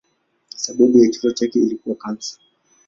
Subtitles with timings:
[0.55, 2.37] Sababu ya kifo chake ilikuwa kansa.